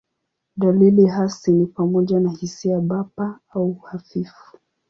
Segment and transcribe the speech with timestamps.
[0.55, 4.57] Dalili hasi ni pamoja na hisia bapa au hafifu.